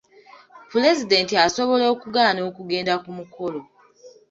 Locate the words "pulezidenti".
0.71-1.33